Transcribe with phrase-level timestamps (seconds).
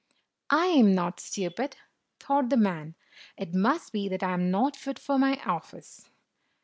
[0.49, 1.75] "I am not stupid,"
[2.19, 2.95] thought the man;
[3.37, 6.09] "it must be that I am not fit for my office.